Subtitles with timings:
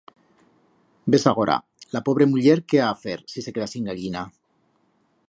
[1.15, 1.57] Ves agora,
[1.97, 4.29] la pobre muller que ha a fer, si se queda sin gallina.